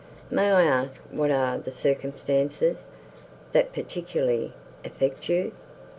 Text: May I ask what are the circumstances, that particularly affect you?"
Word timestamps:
May 0.31 0.51
I 0.51 0.63
ask 0.63 0.99
what 1.11 1.29
are 1.29 1.59
the 1.59 1.69
circumstances, 1.69 2.85
that 3.51 3.71
particularly 3.71 4.53
affect 4.83 5.29
you?" 5.29 5.51